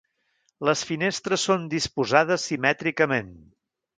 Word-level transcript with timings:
Les 0.69 0.79
finestres 0.91 1.43
són 1.49 1.67
disposades 1.75 2.47
simètricament. 2.51 3.33